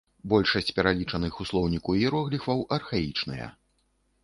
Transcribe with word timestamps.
Большасць 0.31 0.71
пералічаных 0.77 1.37
у 1.43 1.47
слоўніку 1.51 1.95
іерогліфаў 2.01 2.65
архаічныя. 2.81 3.49